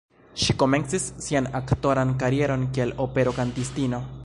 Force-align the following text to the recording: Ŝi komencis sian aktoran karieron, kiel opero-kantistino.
Ŝi 0.43 0.53
komencis 0.61 1.05
sian 1.25 1.49
aktoran 1.59 2.15
karieron, 2.25 2.65
kiel 2.79 2.97
opero-kantistino. 3.09 4.01